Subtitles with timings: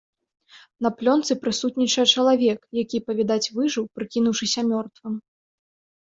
[0.83, 5.13] На плёнцы прысутнічае чалавек, які, па-відаць, выжыў, прыкінуўшыся мёртвым.